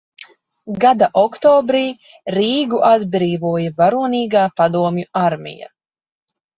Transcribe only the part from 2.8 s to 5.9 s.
atbrīvoja varonīgā padomju armija.